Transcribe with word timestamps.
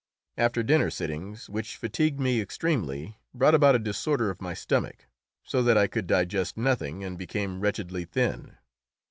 After 0.35 0.63
dinner 0.63 0.89
sittings, 0.89 1.47
which 1.47 1.77
fatigued 1.77 2.19
me 2.19 2.41
extremely, 2.41 3.17
brought 3.35 3.53
about 3.53 3.75
a 3.75 3.77
disorder 3.77 4.31
of 4.31 4.41
my 4.41 4.55
stomach, 4.55 5.05
so 5.43 5.61
that 5.61 5.77
I 5.77 5.85
could 5.85 6.07
digest 6.07 6.57
nothing 6.57 7.03
and 7.03 7.19
became 7.19 7.59
wretchedly 7.59 8.05
thin. 8.05 8.57